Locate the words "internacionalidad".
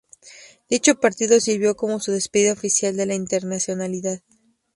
3.13-4.23